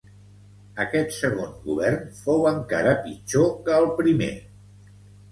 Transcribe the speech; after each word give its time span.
Aquest 0.83 1.11
segon 1.17 1.51
govern 1.65 1.99
fou 2.19 2.47
encara 2.51 2.93
pitjor 3.03 3.45
que 3.67 3.75
el 3.81 3.85
primer. 3.99 4.31